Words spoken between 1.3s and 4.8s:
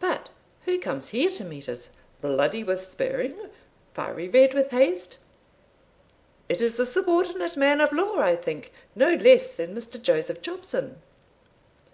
to meet us, 'bloody with spurring, fiery red with